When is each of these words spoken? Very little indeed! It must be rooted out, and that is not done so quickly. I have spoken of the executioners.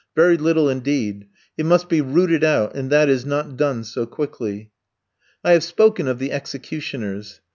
Very 0.15 0.35
little 0.35 0.67
indeed! 0.67 1.27
It 1.59 1.65
must 1.67 1.87
be 1.87 2.01
rooted 2.01 2.43
out, 2.43 2.75
and 2.75 2.89
that 2.89 3.07
is 3.07 3.23
not 3.23 3.55
done 3.55 3.83
so 3.83 4.07
quickly. 4.07 4.71
I 5.43 5.51
have 5.51 5.63
spoken 5.63 6.07
of 6.07 6.17
the 6.17 6.31
executioners. 6.31 7.39